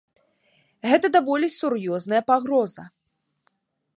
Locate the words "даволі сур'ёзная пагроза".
1.17-2.83